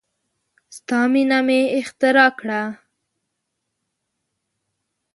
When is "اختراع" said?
1.79-2.29